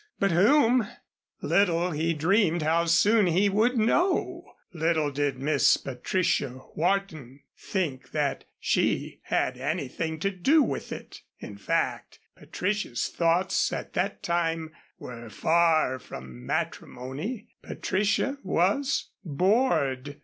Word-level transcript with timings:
But 0.17 0.31
whom? 0.31 0.87
Little 1.43 1.91
he 1.91 2.15
dreamed 2.15 2.63
how 2.63 2.85
soon 2.87 3.27
he 3.27 3.49
would 3.49 3.77
know. 3.77 4.51
Little 4.73 5.11
did 5.11 5.37
Miss 5.37 5.77
Patricia 5.77 6.59
Wharton 6.73 7.41
think 7.55 8.09
that 8.09 8.45
she 8.59 9.19
had 9.25 9.59
anything 9.59 10.17
to 10.21 10.31
do 10.31 10.63
with 10.63 10.91
it. 10.91 11.21
In 11.37 11.55
fact, 11.55 12.17
Patricia's 12.35 13.09
thoughts 13.09 13.71
at 13.71 13.93
that 13.93 14.23
time 14.23 14.71
were 14.97 15.29
far 15.29 15.99
from 15.99 16.47
matrimony. 16.47 17.49
Patricia 17.61 18.39
was 18.41 19.11
bored. 19.23 20.19